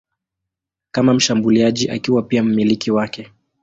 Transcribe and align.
kama 0.91 1.13
mshambuliaji 1.13 1.89
akiwa 1.89 2.23
pia 2.23 2.43
mmiliki 2.43 2.91
wake. 2.91 3.31